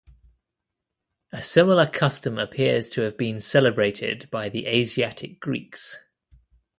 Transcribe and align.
A 1.31 1.43
similar 1.43 1.85
custom 1.85 2.39
appears 2.39 2.89
to 2.89 3.01
have 3.01 3.17
been 3.17 3.39
celebrated 3.39 4.27
by 4.31 4.49
the 4.49 4.65
Asiatic 4.65 5.39
Greeks. 5.39 5.99